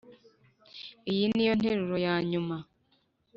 iyi 1.11 1.25
niyo 1.31 1.53
nteruro 1.59 1.95
yanyuma 2.07 2.57